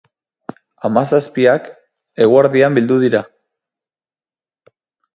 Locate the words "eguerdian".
2.27-2.81